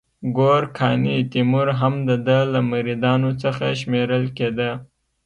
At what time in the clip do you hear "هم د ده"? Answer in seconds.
1.79-2.39